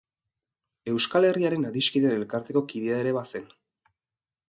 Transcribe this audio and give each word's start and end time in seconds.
Euskal 0.93 1.27
Herriaren 1.27 1.69
Adiskideen 1.71 2.17
Elkarteko 2.23 2.67
kidea 2.73 2.99
ere 3.05 3.17
bazen. 3.23 3.51